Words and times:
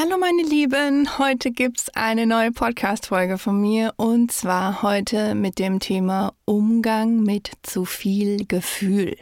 Hallo 0.00 0.16
meine 0.16 0.44
Lieben, 0.44 1.18
heute 1.18 1.50
gibt 1.50 1.80
es 1.80 1.88
eine 1.96 2.24
neue 2.24 2.52
Podcast-Folge 2.52 3.36
von 3.36 3.60
mir 3.60 3.94
und 3.96 4.30
zwar 4.30 4.82
heute 4.82 5.34
mit 5.34 5.58
dem 5.58 5.80
Thema 5.80 6.34
Umgang 6.44 7.24
mit 7.24 7.50
zu 7.64 7.84
viel 7.84 8.46
Gefühl. 8.46 9.16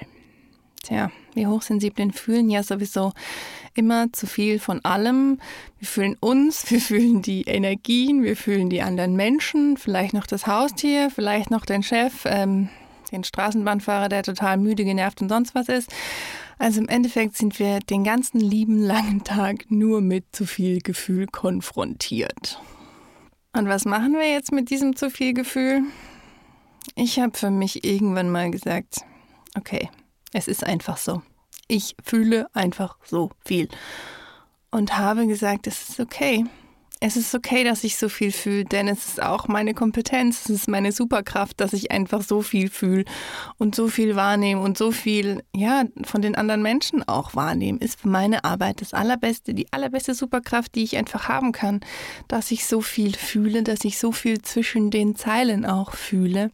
Tja, 0.82 1.10
wir 1.32 1.48
Hochsensiblen 1.48 2.12
fühlen 2.12 2.51
ja 2.51 2.62
sowieso 2.62 3.15
immer 3.73 4.12
zu 4.12 4.27
viel 4.27 4.59
von 4.59 4.84
allem. 4.84 5.41
Wir 5.78 5.88
fühlen 5.88 6.15
uns, 6.20 6.70
wir 6.70 6.82
fühlen 6.82 7.23
die 7.23 7.45
Energien, 7.45 8.23
wir 8.23 8.37
fühlen 8.37 8.68
die 8.68 8.82
anderen 8.82 9.16
Menschen, 9.16 9.79
vielleicht 9.79 10.12
noch 10.12 10.27
das 10.27 10.46
Haustier, 10.46 11.09
vielleicht 11.09 11.51
noch 11.51 11.65
den 11.65 11.82
Chef, 11.82 12.27
ähm, 12.27 12.68
den 13.10 13.24
Straßenbahnfahrer, 13.24 14.10
der 14.10 14.24
total 14.24 14.59
müde, 14.59 14.84
genervt 14.84 15.23
und 15.23 15.30
sonst 15.30 15.54
was 15.54 15.70
ist. 15.70 15.90
Also 16.59 16.80
im 16.80 16.88
Endeffekt 16.88 17.37
sind 17.37 17.59
wir 17.59 17.80
den 17.80 18.05
ganzen 18.05 18.41
lieben 18.41 18.78
langen 18.78 19.24
Tag 19.24 19.70
nur 19.70 20.01
mit 20.01 20.24
zu 20.34 20.46
viel 20.46 20.80
Gefühl 20.80 21.27
konfrontiert. 21.27 22.60
Und 23.52 23.69
was 23.69 23.84
machen 23.84 24.15
wir 24.15 24.30
jetzt 24.30 24.52
mit 24.52 24.70
diesem 24.70 24.96
zu 24.96 25.10
viel 25.10 25.34
Gefühl? 25.34 25.82
Ich 26.95 27.19
habe 27.19 27.37
für 27.37 27.51
mich 27.51 27.84
irgendwann 27.84 28.30
mal 28.30 28.51
gesagt, 28.51 28.96
okay, 29.56 29.91
es 30.32 30.48
ist 30.48 30.65
einfach 30.65 30.96
so. 30.96 31.23
Ich 31.68 31.96
fühle 32.02 32.46
einfach 32.54 32.99
so 33.04 33.30
viel. 33.45 33.68
Und 34.71 34.96
habe 34.96 35.27
gesagt, 35.27 35.66
es 35.66 35.90
ist 35.90 36.01
okay 36.01 36.45
es 37.01 37.16
ist 37.16 37.35
okay, 37.35 37.63
dass 37.63 37.85
ich 37.85 37.99
so 37.99 38.09
viel 38.09 38.33
fühle, 38.33 38.65
denn 38.65 38.89
es 38.89 39.07
ist 39.07 39.23
auch 39.23 39.49
meine 39.49 39.75
Kompetenz, 39.75 40.45
es 40.45 40.51
ist 40.51 40.69
meine 40.69 40.93
Superkraft, 40.93 41.61
dass 41.61 41.75
ich 41.75 41.91
einfach 41.91 42.23
so 42.23 42.41
viel 42.41 42.71
fühle 42.71 43.05
und 43.59 43.75
so 43.75 43.89
viel 43.89 44.16
wahrnehme 44.16 44.63
und 44.63 44.79
so 44.79 44.93
viel, 44.93 45.43
ja, 45.55 45.85
von 46.05 46.23
den 46.23 46.37
anderen 46.37 46.63
Menschen 46.63 47.07
auch 47.07 47.35
wahrnehme, 47.35 47.79
ist 47.80 48.07
meine 48.07 48.45
Arbeit 48.45 48.80
das 48.80 48.95
allerbeste, 48.95 49.52
die 49.52 49.71
allerbeste 49.73 50.15
Superkraft, 50.15 50.74
die 50.74 50.85
ich 50.85 50.97
einfach 50.97 51.29
haben 51.29 51.52
kann, 51.52 51.80
dass 52.29 52.51
ich 52.51 52.67
so 52.67 52.80
viel 52.80 53.15
fühle, 53.15 53.63
dass 53.63 53.85
ich 53.85 53.99
so 53.99 54.11
viel 54.11 54.41
zwischen 54.41 54.91
den 54.91 55.17
Zeilen 55.17 55.67
auch 55.67 55.93
fühle. 55.93 56.51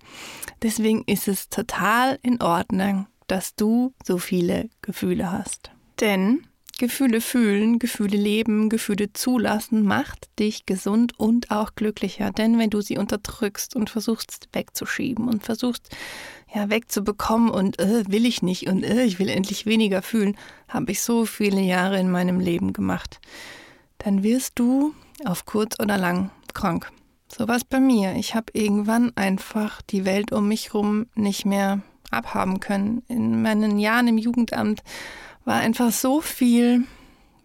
Deswegen 0.60 1.04
ist 1.06 1.28
es 1.28 1.50
total 1.50 2.18
in 2.22 2.42
Ordnung, 2.42 3.06
dass 3.28 3.54
du 3.54 3.94
so 4.04 4.18
viele 4.18 4.68
Gefühle 4.82 5.30
hast. 5.30 5.70
Denn 6.00 6.48
Gefühle 6.78 7.20
fühlen, 7.20 7.78
Gefühle 7.78 8.16
leben, 8.16 8.68
Gefühle 8.68 9.12
zulassen 9.12 9.82
macht 9.82 10.28
dich 10.38 10.66
gesund 10.66 11.18
und 11.18 11.50
auch 11.50 11.74
glücklicher. 11.74 12.30
Denn 12.30 12.58
wenn 12.58 12.70
du 12.70 12.80
sie 12.80 12.98
unterdrückst 12.98 13.76
und 13.76 13.90
versuchst 13.90 14.48
wegzuschieben 14.52 15.28
und 15.28 15.44
versuchst 15.44 15.90
ja 16.52 16.70
wegzubekommen 16.70 17.50
und 17.50 17.78
äh, 17.78 18.04
will 18.08 18.26
ich 18.26 18.42
nicht 18.42 18.68
und 18.68 18.84
äh, 18.84 19.04
ich 19.04 19.18
will 19.18 19.28
endlich 19.28 19.66
weniger 19.66 20.02
fühlen, 20.02 20.36
habe 20.68 20.92
ich 20.92 21.02
so 21.02 21.24
viele 21.24 21.60
Jahre 21.60 21.98
in 21.98 22.10
meinem 22.10 22.40
Leben 22.40 22.72
gemacht. 22.72 23.20
Dann 23.98 24.22
wirst 24.22 24.58
du 24.58 24.94
auf 25.24 25.44
kurz 25.44 25.78
oder 25.78 25.98
lang 25.98 26.30
krank. 26.52 26.90
So 27.28 27.48
war 27.48 27.56
es 27.56 27.64
bei 27.64 27.80
mir. 27.80 28.14
Ich 28.16 28.34
habe 28.34 28.46
irgendwann 28.52 29.12
einfach 29.16 29.80
die 29.82 30.04
Welt 30.04 30.32
um 30.32 30.48
mich 30.48 30.72
herum 30.72 31.06
nicht 31.14 31.46
mehr 31.46 31.80
abhaben 32.10 32.60
können. 32.60 33.02
In 33.08 33.42
meinen 33.42 33.78
Jahren 33.78 34.08
im 34.08 34.18
Jugendamt 34.18 34.82
war 35.44 35.56
einfach 35.56 35.92
so 35.92 36.20
viel, 36.20 36.84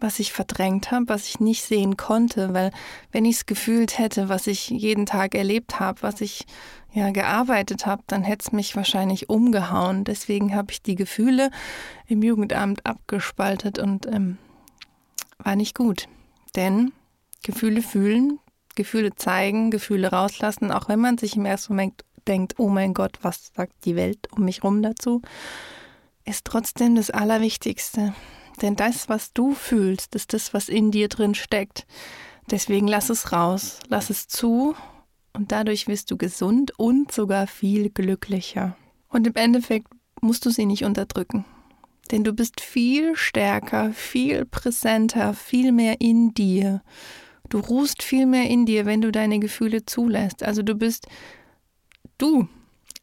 was 0.00 0.18
ich 0.18 0.32
verdrängt 0.32 0.90
habe, 0.90 1.08
was 1.08 1.26
ich 1.26 1.40
nicht 1.40 1.64
sehen 1.64 1.96
konnte, 1.96 2.54
weil 2.54 2.70
wenn 3.10 3.24
ich 3.24 3.36
es 3.36 3.46
gefühlt 3.46 3.98
hätte, 3.98 4.28
was 4.28 4.46
ich 4.46 4.68
jeden 4.70 5.06
Tag 5.06 5.34
erlebt 5.34 5.80
habe, 5.80 6.02
was 6.02 6.20
ich 6.20 6.46
ja 6.92 7.10
gearbeitet 7.10 7.86
habe, 7.86 8.02
dann 8.06 8.22
hätte 8.22 8.44
es 8.46 8.52
mich 8.52 8.76
wahrscheinlich 8.76 9.28
umgehauen. 9.28 10.04
Deswegen 10.04 10.54
habe 10.54 10.72
ich 10.72 10.82
die 10.82 10.94
Gefühle 10.94 11.50
im 12.06 12.22
Jugendamt 12.22 12.86
abgespaltet 12.86 13.78
und 13.78 14.06
ähm, 14.06 14.38
war 15.38 15.56
nicht 15.56 15.74
gut. 15.74 16.08
Denn 16.56 16.92
Gefühle 17.42 17.82
fühlen, 17.82 18.38
Gefühle 18.74 19.14
zeigen, 19.16 19.70
Gefühle 19.70 20.10
rauslassen, 20.10 20.70
auch 20.70 20.88
wenn 20.88 21.00
man 21.00 21.18
sich 21.18 21.36
im 21.36 21.44
ersten 21.44 21.74
Moment 21.74 22.04
denkt, 22.26 22.54
oh 22.58 22.68
mein 22.68 22.94
Gott, 22.94 23.18
was 23.22 23.52
sagt 23.56 23.84
die 23.84 23.96
Welt 23.96 24.28
um 24.30 24.44
mich 24.44 24.62
rum 24.62 24.82
dazu? 24.82 25.22
Ist 26.28 26.44
trotzdem 26.44 26.94
das 26.94 27.10
Allerwichtigste. 27.10 28.14
Denn 28.60 28.76
das, 28.76 29.08
was 29.08 29.32
du 29.32 29.54
fühlst, 29.54 30.14
ist 30.14 30.32
das, 30.32 30.52
was 30.52 30.68
in 30.68 30.90
dir 30.90 31.08
drin 31.08 31.34
steckt. 31.34 31.86
Deswegen 32.50 32.88
lass 32.88 33.10
es 33.10 33.32
raus, 33.32 33.78
lass 33.88 34.10
es 34.10 34.26
zu 34.26 34.74
und 35.32 35.52
dadurch 35.52 35.86
wirst 35.86 36.10
du 36.10 36.16
gesund 36.16 36.72
und 36.78 37.12
sogar 37.12 37.46
viel 37.46 37.90
glücklicher. 37.90 38.76
Und 39.08 39.26
im 39.26 39.34
Endeffekt 39.34 39.88
musst 40.20 40.44
du 40.46 40.50
sie 40.50 40.66
nicht 40.66 40.84
unterdrücken. 40.84 41.44
Denn 42.10 42.24
du 42.24 42.32
bist 42.32 42.60
viel 42.60 43.16
stärker, 43.16 43.92
viel 43.92 44.44
präsenter, 44.44 45.34
viel 45.34 45.72
mehr 45.72 46.00
in 46.00 46.32
dir. 46.32 46.82
Du 47.48 47.58
ruhst 47.60 48.02
viel 48.02 48.26
mehr 48.26 48.48
in 48.48 48.66
dir, 48.66 48.86
wenn 48.86 49.00
du 49.00 49.12
deine 49.12 49.38
Gefühle 49.38 49.84
zulässt. 49.84 50.42
Also 50.42 50.62
du 50.62 50.74
bist 50.74 51.06
du 52.16 52.48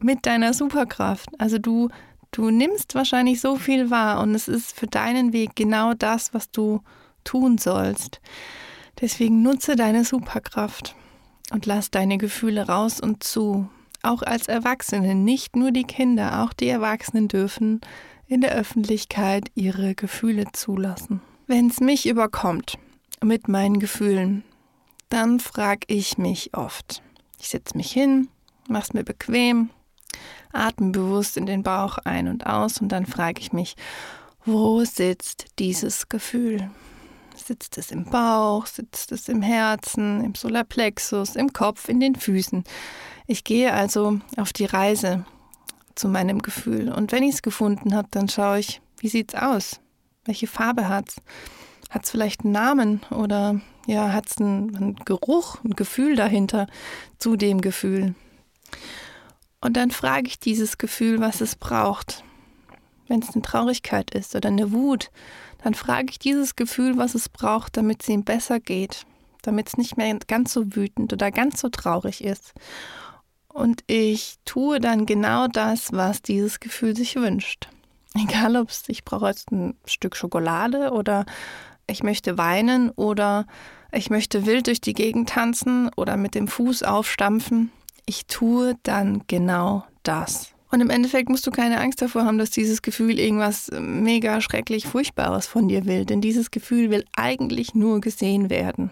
mit 0.00 0.26
deiner 0.26 0.52
Superkraft. 0.52 1.28
Also 1.38 1.58
du 1.58 1.88
Du 2.36 2.50
nimmst 2.50 2.94
wahrscheinlich 2.94 3.40
so 3.40 3.56
viel 3.56 3.88
wahr 3.88 4.20
und 4.20 4.34
es 4.34 4.46
ist 4.46 4.78
für 4.78 4.86
deinen 4.86 5.32
Weg 5.32 5.56
genau 5.56 5.94
das, 5.94 6.34
was 6.34 6.50
du 6.50 6.82
tun 7.24 7.56
sollst. 7.56 8.20
Deswegen 9.00 9.40
nutze 9.40 9.74
deine 9.74 10.04
Superkraft 10.04 10.94
und 11.50 11.64
lass 11.64 11.90
deine 11.90 12.18
Gefühle 12.18 12.68
raus 12.68 13.00
und 13.00 13.24
zu. 13.24 13.70
Auch 14.02 14.20
als 14.20 14.48
Erwachsene, 14.48 15.14
nicht 15.14 15.56
nur 15.56 15.70
die 15.70 15.84
Kinder, 15.84 16.42
auch 16.42 16.52
die 16.52 16.68
Erwachsenen 16.68 17.28
dürfen 17.28 17.80
in 18.26 18.42
der 18.42 18.52
Öffentlichkeit 18.52 19.48
ihre 19.54 19.94
Gefühle 19.94 20.44
zulassen. 20.52 21.22
Wenn 21.46 21.68
es 21.68 21.80
mich 21.80 22.06
überkommt 22.06 22.76
mit 23.24 23.48
meinen 23.48 23.78
Gefühlen, 23.78 24.44
dann 25.08 25.40
frage 25.40 25.86
ich 25.86 26.18
mich 26.18 26.50
oft. 26.52 27.02
Ich 27.40 27.48
setze 27.48 27.78
mich 27.78 27.90
hin, 27.90 28.28
mach's 28.68 28.92
mir 28.92 29.04
bequem, 29.04 29.70
atme 30.52 30.90
bewusst 30.90 31.36
in 31.36 31.46
den 31.46 31.62
Bauch 31.62 31.98
ein 31.98 32.28
und 32.28 32.46
aus 32.46 32.80
und 32.80 32.88
dann 32.88 33.06
frage 33.06 33.40
ich 33.40 33.52
mich, 33.52 33.76
wo 34.44 34.84
sitzt 34.84 35.46
dieses 35.58 36.08
Gefühl? 36.08 36.70
Sitzt 37.34 37.76
es 37.76 37.90
im 37.90 38.04
Bauch, 38.04 38.66
sitzt 38.66 39.12
es 39.12 39.28
im 39.28 39.42
Herzen, 39.42 40.24
im 40.24 40.34
Solarplexus, 40.34 41.36
im 41.36 41.52
Kopf, 41.52 41.88
in 41.88 42.00
den 42.00 42.14
Füßen? 42.14 42.64
Ich 43.26 43.44
gehe 43.44 43.72
also 43.72 44.20
auf 44.36 44.52
die 44.52 44.64
Reise 44.64 45.24
zu 45.94 46.08
meinem 46.08 46.40
Gefühl 46.40 46.90
und 46.90 47.12
wenn 47.12 47.22
ich 47.22 47.34
es 47.36 47.42
gefunden 47.42 47.94
habe, 47.94 48.08
dann 48.10 48.28
schaue 48.28 48.60
ich, 48.60 48.80
wie 48.98 49.08
sieht's 49.08 49.34
aus? 49.34 49.80
Welche 50.24 50.46
Farbe 50.46 50.88
hat's? 50.88 51.16
Hat 51.90 52.04
es 52.04 52.10
vielleicht 52.10 52.44
einen 52.44 52.52
Namen 52.52 53.00
oder 53.10 53.60
ja, 53.86 54.12
hat 54.12 54.26
es 54.26 54.38
einen, 54.38 54.74
einen 54.76 54.96
Geruch, 55.04 55.62
ein 55.64 55.76
Gefühl 55.76 56.16
dahinter 56.16 56.66
zu 57.18 57.36
dem 57.36 57.60
Gefühl? 57.60 58.14
Und 59.60 59.76
dann 59.76 59.90
frage 59.90 60.28
ich 60.28 60.38
dieses 60.38 60.78
Gefühl, 60.78 61.20
was 61.20 61.40
es 61.40 61.56
braucht. 61.56 62.22
Wenn 63.08 63.20
es 63.22 63.34
eine 63.34 63.42
Traurigkeit 63.42 64.10
ist 64.12 64.34
oder 64.34 64.48
eine 64.48 64.72
Wut, 64.72 65.10
dann 65.62 65.74
frage 65.74 66.08
ich 66.10 66.18
dieses 66.18 66.56
Gefühl, 66.56 66.96
was 66.96 67.14
es 67.14 67.28
braucht, 67.28 67.76
damit 67.76 68.02
es 68.02 68.08
ihm 68.08 68.24
besser 68.24 68.60
geht, 68.60 69.06
damit 69.42 69.68
es 69.68 69.76
nicht 69.76 69.96
mehr 69.96 70.18
ganz 70.26 70.52
so 70.52 70.74
wütend 70.74 71.12
oder 71.12 71.30
ganz 71.30 71.60
so 71.60 71.68
traurig 71.68 72.22
ist. 72.22 72.52
Und 73.48 73.82
ich 73.86 74.36
tue 74.44 74.80
dann 74.80 75.06
genau 75.06 75.48
das, 75.48 75.92
was 75.92 76.20
dieses 76.20 76.60
Gefühl 76.60 76.94
sich 76.94 77.16
wünscht. 77.16 77.68
Egal, 78.14 78.56
ob 78.56 78.70
es 78.70 78.84
ich 78.88 79.04
brauche 79.04 79.28
jetzt 79.28 79.50
ein 79.50 79.76
Stück 79.86 80.16
Schokolade 80.16 80.90
oder 80.90 81.24
ich 81.86 82.02
möchte 82.02 82.36
weinen 82.36 82.90
oder 82.90 83.46
ich 83.92 84.10
möchte 84.10 84.46
wild 84.46 84.66
durch 84.66 84.80
die 84.80 84.94
Gegend 84.94 85.30
tanzen 85.30 85.90
oder 85.96 86.16
mit 86.16 86.34
dem 86.34 86.48
Fuß 86.48 86.82
aufstampfen 86.82 87.70
ich 88.06 88.26
tue 88.26 88.76
dann 88.82 89.22
genau 89.26 89.84
das. 90.02 90.52
Und 90.70 90.80
im 90.80 90.90
Endeffekt 90.90 91.28
musst 91.28 91.46
du 91.46 91.50
keine 91.50 91.80
Angst 91.80 92.02
davor 92.02 92.24
haben, 92.24 92.38
dass 92.38 92.50
dieses 92.50 92.82
Gefühl 92.82 93.18
irgendwas 93.18 93.70
mega 93.80 94.40
schrecklich 94.40 94.86
Furchtbares 94.86 95.46
von 95.46 95.68
dir 95.68 95.86
will. 95.86 96.04
Denn 96.04 96.20
dieses 96.20 96.50
Gefühl 96.50 96.90
will 96.90 97.04
eigentlich 97.14 97.74
nur 97.74 98.00
gesehen 98.00 98.50
werden. 98.50 98.90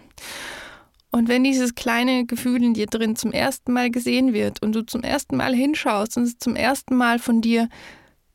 Und 1.11 1.29
wenn 1.29 1.45
dieses 1.45 1.75
kleine 1.75 2.27
Gefühl 2.27 2.63
in 2.63 2.75
dir 2.75 2.87
drin 2.87 3.17
zum 3.17 3.33
ersten 3.33 3.73
Mal 3.73 3.91
gesehen 3.91 4.33
wird 4.33 4.63
und 4.63 4.75
du 4.75 4.85
zum 4.85 5.03
ersten 5.03 5.37
Mal 5.37 5.55
hinschaust 5.55 6.17
und 6.17 6.25
es 6.25 6.39
zum 6.39 6.57
ersten 6.57 6.97
Mal 6.97 7.19
von 7.19 7.41
dir 7.41 7.69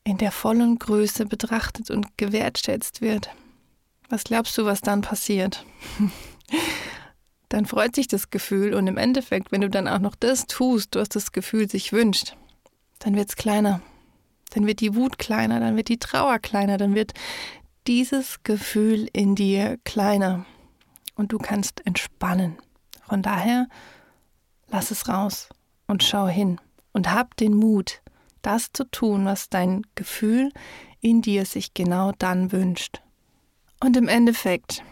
in 0.04 0.16
der 0.16 0.32
vollen 0.32 0.78
Größe 0.78 1.26
betrachtet 1.26 1.90
und 1.90 2.16
gewertschätzt 2.16 3.02
wird, 3.02 3.28
was 4.08 4.24
glaubst 4.24 4.56
du, 4.56 4.64
was 4.64 4.80
dann 4.80 5.02
passiert? 5.02 5.64
Dann 7.50 7.66
freut 7.66 7.96
sich 7.96 8.08
das 8.08 8.30
Gefühl 8.30 8.74
und 8.74 8.86
im 8.86 8.96
Endeffekt, 8.96 9.52
wenn 9.52 9.60
du 9.60 9.68
dann 9.68 9.88
auch 9.88 9.98
noch 9.98 10.14
das 10.14 10.46
tust, 10.46 10.94
was 10.94 11.08
das 11.08 11.32
Gefühl 11.32 11.68
sich 11.68 11.92
wünscht, 11.92 12.36
dann 13.00 13.16
wird 13.16 13.28
es 13.28 13.36
kleiner. 13.36 13.82
Dann 14.50 14.66
wird 14.66 14.80
die 14.80 14.94
Wut 14.94 15.18
kleiner, 15.18 15.60
dann 15.60 15.76
wird 15.76 15.88
die 15.88 15.98
Trauer 15.98 16.38
kleiner, 16.38 16.78
dann 16.78 16.94
wird 16.94 17.12
dieses 17.86 18.42
Gefühl 18.44 19.08
in 19.12 19.34
dir 19.34 19.78
kleiner 19.84 20.46
und 21.16 21.32
du 21.32 21.38
kannst 21.38 21.84
entspannen. 21.86 22.56
Von 23.08 23.22
daher 23.22 23.68
lass 24.68 24.92
es 24.92 25.08
raus 25.08 25.48
und 25.88 26.04
schau 26.04 26.28
hin 26.28 26.60
und 26.92 27.12
hab 27.12 27.36
den 27.36 27.54
Mut, 27.54 28.00
das 28.42 28.72
zu 28.72 28.84
tun, 28.84 29.24
was 29.24 29.48
dein 29.48 29.82
Gefühl 29.96 30.52
in 31.00 31.20
dir 31.20 31.46
sich 31.46 31.74
genau 31.74 32.12
dann 32.18 32.52
wünscht. 32.52 33.02
Und 33.80 33.96
im 33.96 34.06
Endeffekt, 34.06 34.84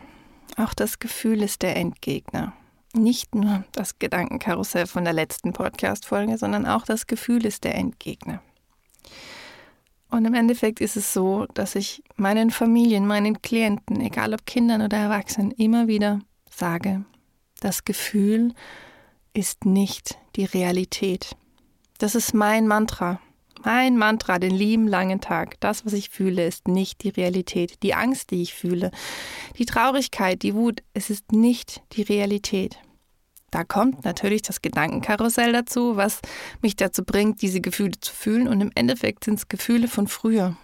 auch 0.58 0.75
das 0.75 0.99
Gefühl 0.99 1.43
ist 1.43 1.62
der 1.62 1.76
Endgegner. 1.76 2.52
Nicht 2.94 3.34
nur 3.34 3.64
das 3.72 3.99
Gedankenkarussell 3.99 4.87
von 4.87 5.05
der 5.05 5.12
letzten 5.12 5.52
Podcast-Folge, 5.52 6.38
sondern 6.38 6.66
auch 6.66 6.84
das 6.84 7.06
Gefühl 7.06 7.44
ist 7.44 7.64
der 7.64 7.75
Endgegner. 7.75 8.43
Und 10.10 10.25
im 10.25 10.34
Endeffekt 10.34 10.81
ist 10.81 10.96
es 10.96 11.12
so, 11.12 11.46
dass 11.52 11.75
ich 11.75 12.02
meinen 12.16 12.50
Familien, 12.50 13.06
meinen 13.06 13.43
Klienten, 13.43 14.00
egal 14.00 14.32
ob 14.32 14.46
Kindern 14.46 14.81
oder 14.81 14.96
Erwachsenen, 14.96 15.50
immer 15.52 15.87
wieder 15.87 16.20
sage, 16.50 17.04
das 17.61 17.84
Gefühl 17.84 18.54
ist 19.34 19.66
nicht 19.66 20.19
die 20.37 20.46
Realität. 20.46 21.37
Das 21.99 22.14
ist 22.14 22.32
mein 22.32 22.66
Mantra. 22.66 23.20
Mein 23.64 23.96
Mantra, 23.96 24.38
den 24.38 24.55
lieben 24.55 24.87
langen 24.87 25.20
Tag. 25.20 25.58
Das, 25.60 25.84
was 25.84 25.93
ich 25.93 26.10
fühle, 26.10 26.46
ist 26.46 26.69
nicht 26.69 27.02
die 27.02 27.08
Realität. 27.08 27.82
Die 27.82 27.94
Angst, 27.94 28.31
die 28.31 28.43
ich 28.43 28.55
fühle, 28.55 28.90
die 29.58 29.66
Traurigkeit, 29.66 30.43
die 30.43 30.55
Wut, 30.55 30.82
es 30.94 31.10
ist 31.10 31.32
nicht 31.32 31.82
die 31.93 32.02
Realität. 32.02 32.78
Da 33.50 33.64
kommt 33.64 34.05
natürlich 34.05 34.43
das 34.43 34.62
Gedankenkarussell 34.62 35.52
dazu, 35.52 35.96
was 35.96 36.20
mich 36.60 36.76
dazu 36.76 37.02
bringt, 37.05 37.40
diese 37.43 37.60
Gefühle 37.60 37.99
zu 38.00 38.12
fühlen. 38.12 38.46
Und 38.46 38.60
im 38.60 38.70
Endeffekt 38.75 39.25
sind 39.25 39.34
es 39.34 39.49
Gefühle 39.49 39.88
von 39.88 40.06
früher. 40.06 40.56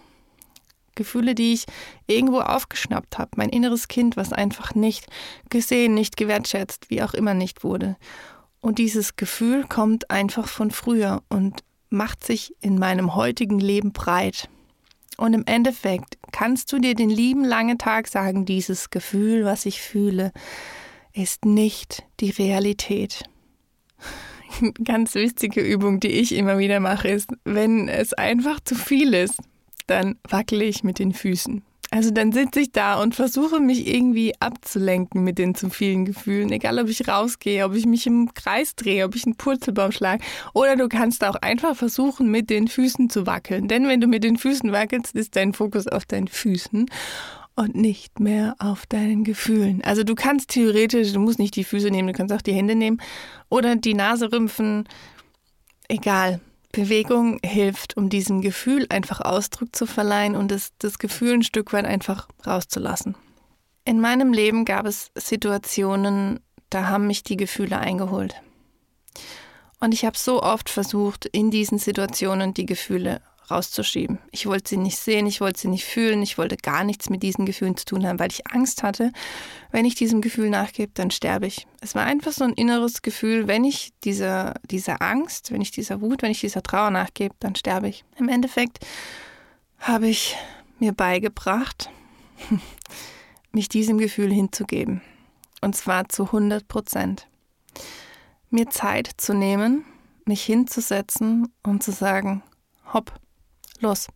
Gefühle, 0.94 1.34
die 1.34 1.54
ich 1.54 1.64
irgendwo 2.06 2.40
aufgeschnappt 2.40 3.18
habe. 3.18 3.30
Mein 3.36 3.48
inneres 3.48 3.88
Kind, 3.88 4.16
was 4.16 4.32
einfach 4.32 4.74
nicht 4.74 5.06
gesehen, 5.50 5.94
nicht 5.94 6.16
gewertschätzt, 6.16 6.90
wie 6.90 7.02
auch 7.02 7.14
immer 7.14 7.34
nicht 7.34 7.64
wurde. 7.64 7.96
Und 8.60 8.78
dieses 8.78 9.16
Gefühl 9.16 9.64
kommt 9.64 10.10
einfach 10.10 10.46
von 10.46 10.70
früher 10.70 11.22
und 11.28 11.64
macht 11.90 12.24
sich 12.24 12.54
in 12.60 12.78
meinem 12.78 13.14
heutigen 13.14 13.58
Leben 13.58 13.92
breit. 13.92 14.48
Und 15.16 15.32
im 15.32 15.44
Endeffekt 15.46 16.18
kannst 16.32 16.72
du 16.72 16.78
dir 16.78 16.94
den 16.94 17.10
lieben 17.10 17.44
langen 17.44 17.78
Tag 17.78 18.08
sagen, 18.08 18.44
dieses 18.44 18.90
Gefühl, 18.90 19.44
was 19.44 19.66
ich 19.66 19.80
fühle, 19.80 20.32
ist 21.12 21.44
nicht 21.44 22.04
die 22.20 22.30
Realität. 22.30 23.24
Ganz 24.84 25.14
wichtige 25.14 25.60
Übung, 25.60 26.00
die 26.00 26.08
ich 26.08 26.32
immer 26.32 26.58
wieder 26.58 26.80
mache, 26.80 27.08
ist, 27.08 27.30
wenn 27.44 27.88
es 27.88 28.12
einfach 28.12 28.60
zu 28.60 28.74
viel 28.74 29.14
ist, 29.14 29.38
dann 29.86 30.18
wackele 30.28 30.64
ich 30.64 30.82
mit 30.82 30.98
den 30.98 31.12
Füßen. 31.12 31.62
Also 31.94 32.10
dann 32.10 32.32
sitze 32.32 32.58
ich 32.58 32.72
da 32.72 33.00
und 33.00 33.14
versuche 33.14 33.60
mich 33.60 33.86
irgendwie 33.86 34.32
abzulenken 34.40 35.22
mit 35.22 35.38
den 35.38 35.54
zu 35.54 35.70
vielen 35.70 36.04
Gefühlen, 36.04 36.50
egal 36.50 36.80
ob 36.80 36.88
ich 36.88 37.06
rausgehe, 37.06 37.64
ob 37.64 37.76
ich 37.76 37.86
mich 37.86 38.04
im 38.08 38.34
Kreis 38.34 38.74
drehe, 38.74 39.04
ob 39.04 39.14
ich 39.14 39.26
einen 39.26 39.36
Purzelbaum 39.36 39.92
schlage. 39.92 40.24
Oder 40.54 40.74
du 40.74 40.88
kannst 40.88 41.22
auch 41.22 41.36
einfach 41.36 41.76
versuchen, 41.76 42.32
mit 42.32 42.50
den 42.50 42.66
Füßen 42.66 43.10
zu 43.10 43.28
wackeln. 43.28 43.68
Denn 43.68 43.86
wenn 43.86 44.00
du 44.00 44.08
mit 44.08 44.24
den 44.24 44.38
Füßen 44.38 44.72
wackelst, 44.72 45.14
ist 45.14 45.36
dein 45.36 45.52
Fokus 45.52 45.86
auf 45.86 46.04
deinen 46.04 46.26
Füßen 46.26 46.86
und 47.54 47.76
nicht 47.76 48.18
mehr 48.18 48.56
auf 48.58 48.86
deinen 48.86 49.22
Gefühlen. 49.22 49.80
Also 49.84 50.02
du 50.02 50.16
kannst 50.16 50.50
theoretisch, 50.50 51.12
du 51.12 51.20
musst 51.20 51.38
nicht 51.38 51.54
die 51.54 51.62
Füße 51.62 51.92
nehmen, 51.92 52.08
du 52.08 52.14
kannst 52.14 52.34
auch 52.34 52.42
die 52.42 52.54
Hände 52.54 52.74
nehmen 52.74 53.00
oder 53.50 53.76
die 53.76 53.94
Nase 53.94 54.32
rümpfen. 54.32 54.88
Egal. 55.86 56.40
Bewegung 56.74 57.38
hilft, 57.44 57.96
um 57.96 58.08
diesem 58.08 58.40
Gefühl 58.40 58.86
einfach 58.90 59.20
Ausdruck 59.20 59.74
zu 59.74 59.86
verleihen 59.86 60.36
und 60.36 60.50
das, 60.50 60.72
das 60.78 60.98
Gefühl 60.98 61.34
ein 61.34 61.42
Stück 61.42 61.72
weit 61.72 61.84
einfach 61.84 62.28
rauszulassen. 62.46 63.14
In 63.84 64.00
meinem 64.00 64.32
Leben 64.32 64.64
gab 64.64 64.86
es 64.86 65.10
Situationen, 65.14 66.40
da 66.70 66.88
haben 66.88 67.06
mich 67.06 67.22
die 67.22 67.36
Gefühle 67.36 67.78
eingeholt. 67.78 68.34
Und 69.80 69.92
ich 69.92 70.04
habe 70.04 70.16
so 70.16 70.42
oft 70.42 70.70
versucht, 70.70 71.26
in 71.26 71.50
diesen 71.50 71.78
Situationen 71.78 72.54
die 72.54 72.66
Gefühle 72.66 73.20
rauszuschieben. 73.50 74.18
Ich 74.30 74.46
wollte 74.46 74.70
sie 74.70 74.76
nicht 74.76 74.98
sehen, 74.98 75.26
ich 75.26 75.40
wollte 75.40 75.60
sie 75.60 75.68
nicht 75.68 75.84
fühlen, 75.84 76.22
ich 76.22 76.38
wollte 76.38 76.56
gar 76.56 76.84
nichts 76.84 77.10
mit 77.10 77.22
diesen 77.22 77.46
Gefühlen 77.46 77.76
zu 77.76 77.84
tun 77.84 78.06
haben, 78.06 78.18
weil 78.18 78.30
ich 78.30 78.46
Angst 78.46 78.82
hatte, 78.82 79.12
wenn 79.70 79.84
ich 79.84 79.94
diesem 79.94 80.20
Gefühl 80.20 80.50
nachgebe, 80.50 80.92
dann 80.94 81.10
sterbe 81.10 81.46
ich. 81.46 81.66
Es 81.80 81.94
war 81.94 82.04
einfach 82.04 82.32
so 82.32 82.44
ein 82.44 82.54
inneres 82.54 83.02
Gefühl, 83.02 83.46
wenn 83.48 83.64
ich 83.64 83.92
dieser, 84.04 84.54
dieser 84.70 85.02
Angst, 85.02 85.52
wenn 85.52 85.60
ich 85.60 85.70
dieser 85.70 86.00
Wut, 86.00 86.22
wenn 86.22 86.30
ich 86.30 86.40
dieser 86.40 86.62
Trauer 86.62 86.90
nachgebe, 86.90 87.34
dann 87.40 87.54
sterbe 87.54 87.88
ich. 87.88 88.04
Im 88.16 88.28
Endeffekt 88.28 88.78
habe 89.78 90.08
ich 90.08 90.36
mir 90.78 90.92
beigebracht, 90.92 91.90
mich 93.52 93.68
diesem 93.68 93.98
Gefühl 93.98 94.32
hinzugeben. 94.32 95.02
Und 95.60 95.76
zwar 95.76 96.08
zu 96.08 96.24
100 96.24 96.68
Prozent. 96.68 97.26
Mir 98.50 98.70
Zeit 98.70 99.10
zu 99.16 99.34
nehmen, 99.34 99.84
mich 100.26 100.44
hinzusetzen 100.44 101.52
und 101.62 101.82
zu 101.82 101.92
sagen, 101.92 102.42
hopp, 102.92 103.12
Los, 103.84 104.08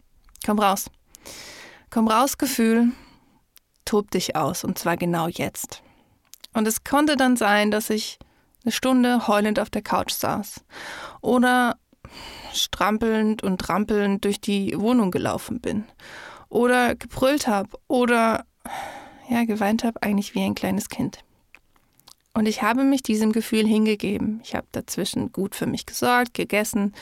komm 0.47 0.59
raus. 0.61 0.87
Komm 1.91 2.09
raus, 2.09 2.38
Gefühl, 2.38 2.93
tob 3.85 4.11
dich 4.11 4.35
aus 4.35 4.65
und 4.65 4.79
zwar 4.79 4.97
genau 4.97 5.29
jetzt. 5.29 5.82
Und 6.55 6.67
es 6.67 6.85
konnte 6.85 7.17
dann 7.17 7.37
sein, 7.37 7.70
dass 7.70 7.91
ich 7.91 8.19
eine 8.65 8.73
Stunde 8.73 9.29
heulend 9.29 9.61
auf 9.61 9.69
der 9.69 9.82
Couch 9.82 10.12
saß 10.12 10.65
oder 11.20 11.76
strampelnd 12.55 13.43
und 13.43 13.61
trampelnd 13.61 14.25
durch 14.25 14.41
die 14.41 14.73
Wohnung 14.75 15.11
gelaufen 15.11 15.61
bin 15.61 15.85
oder 16.49 16.94
gebrüllt 16.94 17.47
habe 17.47 17.69
oder 17.88 18.47
ja, 19.29 19.44
geweint 19.44 19.85
habe, 19.85 20.03
eigentlich 20.03 20.35
wie 20.35 20.44
ein 20.44 20.55
kleines 20.55 20.88
Kind. 20.88 21.19
Und 22.38 22.46
ich 22.46 22.62
habe 22.62 22.85
mich 22.85 23.02
diesem 23.02 23.32
Gefühl 23.32 23.67
hingegeben. 23.67 24.40
Ich 24.44 24.55
habe 24.55 24.69
dazwischen 24.70 25.32
gut 25.32 25.56
für 25.56 25.67
mich 25.67 25.87
gesorgt, 25.87 26.35
gegessen, 26.35 26.94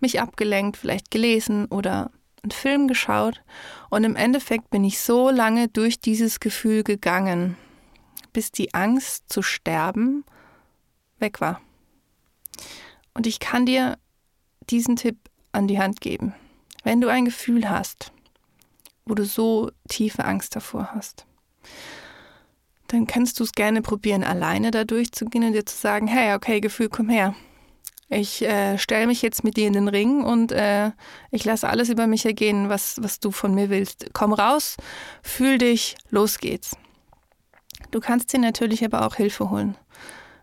mich 0.00 0.20
abgelenkt, 0.20 0.76
vielleicht 0.76 1.12
gelesen 1.12 1.66
oder 1.66 2.10
einen 2.42 2.50
Film 2.50 2.88
geschaut. 2.88 3.40
Und 3.88 4.02
im 4.02 4.16
Endeffekt 4.16 4.68
bin 4.70 4.82
ich 4.82 4.98
so 4.98 5.30
lange 5.30 5.68
durch 5.68 6.00
dieses 6.00 6.40
Gefühl 6.40 6.82
gegangen, 6.82 7.56
bis 8.32 8.50
die 8.50 8.74
Angst 8.74 9.32
zu 9.32 9.42
sterben 9.42 10.24
weg 11.20 11.40
war. 11.40 11.60
Und 13.14 13.28
ich 13.28 13.38
kann 13.38 13.66
dir 13.66 13.96
diesen 14.70 14.96
Tipp 14.96 15.18
an 15.52 15.68
die 15.68 15.78
Hand 15.78 16.00
geben. 16.00 16.34
Wenn 16.82 17.00
du 17.00 17.06
ein 17.06 17.26
Gefühl 17.26 17.70
hast, 17.70 18.10
wo 19.04 19.14
du 19.14 19.24
so 19.24 19.70
tiefe 19.88 20.24
Angst 20.24 20.56
davor 20.56 20.90
hast, 20.92 21.26
dann 22.90 23.06
kannst 23.06 23.38
du 23.38 23.44
es 23.44 23.52
gerne 23.52 23.82
probieren, 23.82 24.24
alleine 24.24 24.72
da 24.72 24.84
durchzugehen 24.84 25.44
und 25.44 25.52
dir 25.52 25.64
zu 25.64 25.76
sagen, 25.76 26.08
hey, 26.08 26.34
okay, 26.34 26.60
Gefühl, 26.60 26.88
komm 26.88 27.08
her. 27.08 27.34
Ich 28.08 28.42
äh, 28.42 28.76
stelle 28.76 29.06
mich 29.06 29.22
jetzt 29.22 29.44
mit 29.44 29.56
dir 29.56 29.68
in 29.68 29.72
den 29.72 29.86
Ring 29.86 30.24
und 30.24 30.50
äh, 30.50 30.90
ich 31.30 31.44
lasse 31.44 31.68
alles 31.68 31.88
über 31.88 32.08
mich 32.08 32.26
ergehen, 32.26 32.68
was, 32.68 32.96
was 33.00 33.20
du 33.20 33.30
von 33.30 33.54
mir 33.54 33.70
willst. 33.70 34.06
Komm 34.12 34.32
raus, 34.32 34.76
fühl 35.22 35.58
dich, 35.58 35.94
los 36.10 36.38
geht's. 36.38 36.76
Du 37.92 38.00
kannst 38.00 38.32
dir 38.32 38.40
natürlich 38.40 38.84
aber 38.84 39.06
auch 39.06 39.14
Hilfe 39.14 39.50
holen. 39.50 39.76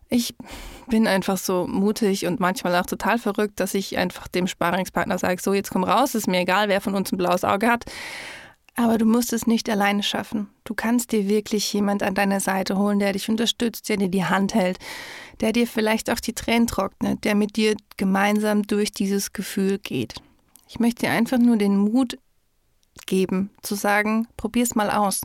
Ich 0.08 0.34
bin 0.88 1.06
einfach 1.06 1.36
so 1.36 1.68
mutig 1.68 2.26
und 2.26 2.40
manchmal 2.40 2.74
auch 2.78 2.86
total 2.86 3.20
verrückt, 3.20 3.60
dass 3.60 3.74
ich 3.74 3.98
einfach 3.98 4.30
dem 4.30 4.48
Sparingspartner 4.48 5.18
sage, 5.18 5.42
so 5.42 5.54
jetzt 5.54 5.72
komm 5.72 5.84
raus, 5.84 6.16
ist 6.16 6.28
mir 6.28 6.40
egal, 6.40 6.70
wer 6.70 6.80
von 6.80 6.96
uns 6.96 7.12
ein 7.12 7.18
blaues 7.18 7.44
Auge 7.44 7.68
hat. 7.68 7.84
Aber 8.80 9.00
du 9.00 9.06
musst 9.06 9.34
es 9.34 9.48
nicht 9.48 9.68
alleine 9.72 10.04
schaffen. 10.04 10.50
Du 10.64 10.76
kannst 10.76 11.12
dir 11.12 11.28
wirklich 11.28 11.74
jemand 11.74 12.04
an 12.04 12.14
deiner 12.14 12.40
Seite 12.40 12.78
holen, 12.78 13.00
der 13.00 13.12
dich 13.12 13.28
unterstützt, 13.28 13.90
der 13.90 13.98
dir 13.98 14.08
die 14.08 14.26
Hand 14.26 14.54
hält, 14.54 14.78
der 15.42 15.52
dir 15.52 15.66
vielleicht 15.66 16.12
auch 16.12 16.20
die 16.20 16.34
Tränen 16.34 16.68
trocknet, 16.68 17.24
der 17.24 17.34
mit 17.34 17.56
dir 17.56 17.76
gemeinsam 17.98 18.62
durch 18.62 18.92
dieses 18.92 19.34
Gefühl 19.34 19.80
geht. 19.80 20.14
Ich 20.70 20.80
möchte 20.80 21.08
dir 21.08 21.12
einfach 21.12 21.40
nur 21.40 21.58
den 21.58 21.76
Mut 21.76 22.20
geben, 23.08 23.50
zu 23.64 23.74
sagen, 23.74 24.28
probier's 24.38 24.76
mal 24.76 24.92
aus. 24.92 25.22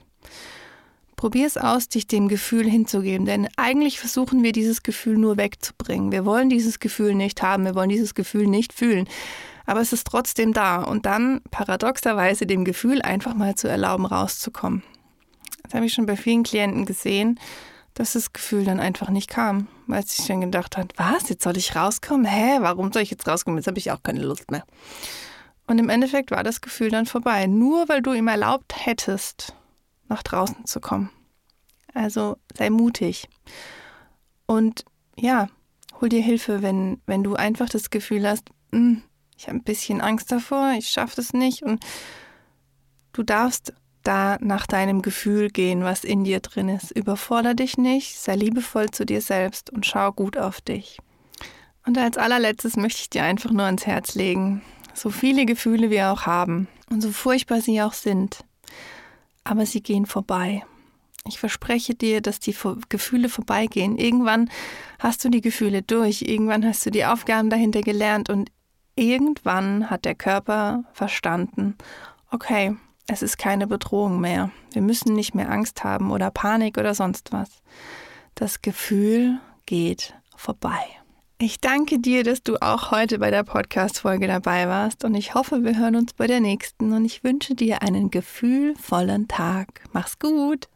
Probier 1.16 1.46
es 1.46 1.58
aus, 1.58 1.88
dich 1.88 2.06
dem 2.06 2.28
Gefühl 2.28 2.68
hinzugeben, 2.68 3.26
denn 3.26 3.48
eigentlich 3.56 4.00
versuchen 4.00 4.42
wir 4.42 4.52
dieses 4.52 4.82
Gefühl 4.82 5.18
nur 5.18 5.36
wegzubringen. 5.36 6.10
Wir 6.10 6.24
wollen 6.24 6.48
dieses 6.48 6.80
Gefühl 6.80 7.14
nicht 7.14 7.42
haben, 7.42 7.66
wir 7.66 7.74
wollen 7.74 7.90
dieses 7.90 8.14
Gefühl 8.14 8.46
nicht 8.46 8.72
fühlen 8.72 9.06
aber 9.66 9.80
es 9.80 9.92
ist 9.92 10.06
trotzdem 10.06 10.52
da 10.52 10.82
und 10.82 11.06
dann 11.06 11.40
paradoxerweise 11.50 12.46
dem 12.46 12.64
Gefühl 12.64 13.02
einfach 13.02 13.34
mal 13.34 13.54
zu 13.54 13.68
erlauben, 13.68 14.06
rauszukommen. 14.06 14.82
Das 15.62 15.74
habe 15.74 15.86
ich 15.86 15.94
schon 15.94 16.06
bei 16.06 16.16
vielen 16.16 16.42
Klienten 16.42 16.84
gesehen, 16.84 17.38
dass 17.94 18.14
das 18.14 18.32
Gefühl 18.32 18.64
dann 18.64 18.80
einfach 18.80 19.10
nicht 19.10 19.28
kam, 19.28 19.68
weil 19.86 20.02
sie 20.04 20.16
sich 20.16 20.26
dann 20.26 20.40
gedacht 20.40 20.76
hat, 20.76 20.92
was, 20.96 21.28
jetzt 21.28 21.42
soll 21.44 21.56
ich 21.56 21.76
rauskommen? 21.76 22.24
Hä, 22.24 22.58
warum 22.60 22.92
soll 22.92 23.02
ich 23.02 23.10
jetzt 23.10 23.28
rauskommen? 23.28 23.58
Jetzt 23.58 23.66
habe 23.66 23.78
ich 23.78 23.90
auch 23.90 24.02
keine 24.02 24.22
Lust 24.22 24.50
mehr. 24.50 24.64
Und 25.66 25.78
im 25.78 25.88
Endeffekt 25.88 26.30
war 26.30 26.42
das 26.42 26.60
Gefühl 26.60 26.90
dann 26.90 27.06
vorbei, 27.06 27.46
nur 27.46 27.88
weil 27.88 28.02
du 28.02 28.12
ihm 28.12 28.28
erlaubt 28.28 28.74
hättest, 28.86 29.54
nach 30.08 30.22
draußen 30.22 30.66
zu 30.66 30.80
kommen. 30.80 31.10
Also 31.94 32.36
sei 32.56 32.70
mutig. 32.70 33.28
Und 34.46 34.84
ja, 35.16 35.48
hol 36.00 36.08
dir 36.08 36.22
Hilfe, 36.22 36.62
wenn, 36.62 37.00
wenn 37.06 37.22
du 37.22 37.34
einfach 37.36 37.68
das 37.68 37.90
Gefühl 37.90 38.28
hast, 38.28 38.48
mh, 38.72 38.78
hm, 38.78 39.02
ich 39.36 39.48
habe 39.48 39.58
ein 39.58 39.64
bisschen 39.64 40.00
Angst 40.00 40.30
davor, 40.30 40.72
ich 40.78 40.88
schaffe 40.88 41.16
das 41.16 41.32
nicht. 41.32 41.62
Und 41.62 41.84
du 43.12 43.22
darfst 43.22 43.72
da 44.02 44.36
nach 44.40 44.66
deinem 44.66 45.02
Gefühl 45.02 45.48
gehen, 45.48 45.84
was 45.84 46.04
in 46.04 46.24
dir 46.24 46.40
drin 46.40 46.68
ist. 46.68 46.90
Überforder 46.90 47.54
dich 47.54 47.78
nicht, 47.78 48.18
sei 48.18 48.34
liebevoll 48.36 48.90
zu 48.90 49.06
dir 49.06 49.20
selbst 49.20 49.70
und 49.70 49.86
schau 49.86 50.12
gut 50.12 50.36
auf 50.36 50.60
dich. 50.60 50.98
Und 51.86 51.98
als 51.98 52.16
allerletztes 52.16 52.76
möchte 52.76 53.00
ich 53.00 53.10
dir 53.10 53.24
einfach 53.24 53.50
nur 53.50 53.64
ans 53.64 53.86
Herz 53.86 54.14
legen, 54.14 54.62
so 54.94 55.10
viele 55.10 55.46
Gefühle 55.46 55.90
wir 55.90 56.10
auch 56.10 56.26
haben 56.26 56.68
und 56.90 57.00
so 57.00 57.10
furchtbar 57.10 57.60
sie 57.60 57.82
auch 57.82 57.92
sind, 57.92 58.44
aber 59.44 59.66
sie 59.66 59.82
gehen 59.82 60.06
vorbei. 60.06 60.64
Ich 61.26 61.38
verspreche 61.38 61.94
dir, 61.94 62.20
dass 62.20 62.40
die 62.40 62.54
Gefühle 62.88 63.28
vorbeigehen. 63.28 63.96
Irgendwann 63.96 64.50
hast 64.98 65.24
du 65.24 65.28
die 65.28 65.40
Gefühle 65.40 65.82
durch, 65.82 66.22
irgendwann 66.22 66.64
hast 66.66 66.84
du 66.84 66.90
die 66.90 67.04
Aufgaben 67.04 67.48
dahinter 67.48 67.80
gelernt 67.80 68.28
und 68.28 68.50
irgendwann 68.94 69.90
hat 69.90 70.04
der 70.04 70.14
Körper 70.14 70.84
verstanden, 70.92 71.76
okay, 72.30 72.76
es 73.06 73.22
ist 73.22 73.38
keine 73.38 73.66
Bedrohung 73.66 74.20
mehr. 74.20 74.50
Wir 74.72 74.82
müssen 74.82 75.14
nicht 75.14 75.34
mehr 75.34 75.50
Angst 75.50 75.84
haben 75.84 76.10
oder 76.10 76.30
Panik 76.30 76.78
oder 76.78 76.94
sonst 76.94 77.32
was. 77.32 77.48
Das 78.34 78.62
Gefühl 78.62 79.38
geht 79.66 80.14
vorbei. 80.36 80.80
Ich 81.38 81.60
danke 81.60 81.98
dir, 81.98 82.22
dass 82.22 82.44
du 82.44 82.56
auch 82.60 82.92
heute 82.92 83.18
bei 83.18 83.32
der 83.32 83.42
Podcast-Folge 83.42 84.28
dabei 84.28 84.68
warst 84.68 85.04
und 85.04 85.16
ich 85.16 85.34
hoffe, 85.34 85.64
wir 85.64 85.76
hören 85.76 85.96
uns 85.96 86.12
bei 86.12 86.28
der 86.28 86.40
nächsten 86.40 86.92
und 86.92 87.04
ich 87.04 87.24
wünsche 87.24 87.56
dir 87.56 87.82
einen 87.82 88.10
gefühlvollen 88.12 89.26
Tag. 89.26 89.82
Mach's 89.92 90.20
gut! 90.20 90.68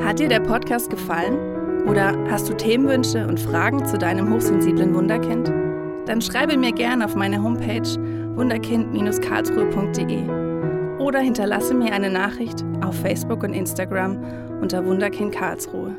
Hat 0.00 0.20
dir 0.20 0.28
der 0.28 0.40
Podcast 0.40 0.90
gefallen? 0.90 1.86
Oder 1.88 2.16
hast 2.30 2.48
du 2.48 2.54
Themenwünsche 2.54 3.26
und 3.26 3.40
Fragen 3.40 3.84
zu 3.84 3.98
deinem 3.98 4.32
hochsensiblen 4.32 4.94
Wunderkind? 4.94 5.63
Dann 6.06 6.20
schreibe 6.20 6.56
mir 6.56 6.72
gerne 6.72 7.04
auf 7.04 7.14
meine 7.14 7.42
Homepage 7.42 7.88
wunderkind-karlsruhe.de 8.36 10.98
oder 10.98 11.20
hinterlasse 11.20 11.74
mir 11.74 11.92
eine 11.92 12.10
Nachricht 12.10 12.64
auf 12.82 12.98
Facebook 13.00 13.42
und 13.42 13.52
Instagram 13.52 14.18
unter 14.60 14.84
Wunderkind 14.84 15.34
Karlsruhe. 15.34 15.96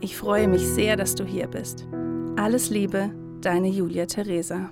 Ich 0.00 0.16
freue 0.16 0.48
mich 0.48 0.66
sehr, 0.66 0.96
dass 0.96 1.14
du 1.14 1.24
hier 1.24 1.46
bist. 1.46 1.86
Alles 2.36 2.70
Liebe, 2.70 3.10
deine 3.40 3.68
Julia 3.68 4.06
Theresa. 4.06 4.70